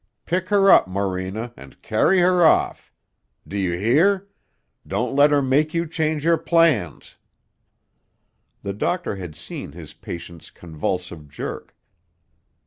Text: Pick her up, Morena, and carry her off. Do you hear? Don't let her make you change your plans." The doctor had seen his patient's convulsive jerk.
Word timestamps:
Pick 0.25 0.49
her 0.49 0.71
up, 0.71 0.87
Morena, 0.87 1.53
and 1.55 1.79
carry 1.83 2.21
her 2.21 2.43
off. 2.43 2.91
Do 3.47 3.55
you 3.55 3.73
hear? 3.77 4.29
Don't 4.87 5.15
let 5.15 5.29
her 5.29 5.43
make 5.43 5.75
you 5.75 5.85
change 5.85 6.25
your 6.25 6.39
plans." 6.39 7.17
The 8.63 8.73
doctor 8.73 9.17
had 9.17 9.35
seen 9.35 9.73
his 9.73 9.93
patient's 9.93 10.49
convulsive 10.49 11.29
jerk. 11.29 11.75